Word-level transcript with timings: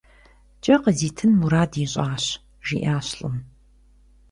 Кӏэ 0.63 0.75
къызитын 0.83 1.31
мурад 1.39 1.73
ищӏащ,- 1.83 2.25
жиӏащ 2.65 3.07
лӏым. 3.19 3.35